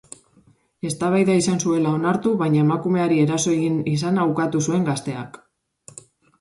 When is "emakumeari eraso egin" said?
2.63-3.79